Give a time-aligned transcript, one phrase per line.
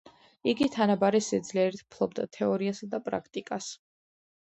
[0.53, 3.73] იგი თანაბარი სიძლიერით ფლობდა თეორიასა და პრაქტიკას.